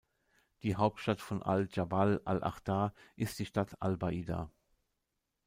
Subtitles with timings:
[0.63, 4.49] Die Hauptstadt von al-Dschabal al-Achdar ist die Stadt al-Baida.